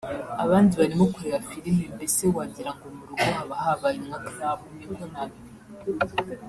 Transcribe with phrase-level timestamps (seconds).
[0.43, 6.17] abandi barimo kureba filime mbese wagira ngo mu rugo haba habaye nka club niko nabivuga